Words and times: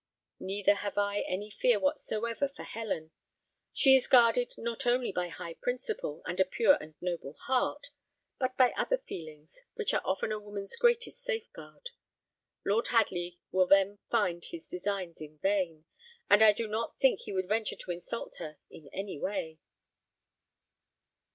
Neither 0.39 0.73
have 0.73 0.97
I 0.97 1.19
any 1.27 1.51
fear 1.51 1.79
whatsoever 1.79 2.47
for 2.47 2.63
Helen. 2.63 3.11
She 3.71 3.95
is 3.95 4.07
guarded 4.07 4.55
not 4.57 4.87
only 4.87 5.11
by 5.11 5.27
high 5.27 5.53
principle, 5.53 6.23
and 6.25 6.39
a 6.39 6.43
pure 6.43 6.75
and 6.81 6.95
noble 7.01 7.33
heart, 7.41 7.89
but 8.39 8.57
by 8.57 8.71
other 8.71 8.97
feelings, 8.97 9.61
which 9.75 9.93
are 9.93 10.01
often 10.03 10.31
a 10.31 10.39
woman's 10.39 10.75
greatest 10.75 11.21
safeguard. 11.21 11.91
Lord 12.65 12.87
Hadley 12.87 13.37
will 13.51 13.67
then 13.67 13.99
find 14.09 14.43
his 14.43 14.67
designs 14.67 15.21
in 15.21 15.37
vain; 15.37 15.85
and 16.31 16.43
I 16.43 16.51
do 16.51 16.67
not 16.67 16.97
think 16.99 17.19
he 17.19 17.31
would 17.33 17.47
venture 17.47 17.75
to 17.75 17.91
insult 17.91 18.37
her 18.39 18.57
in 18.71 18.89
any 18.91 19.19
way." 19.19 19.59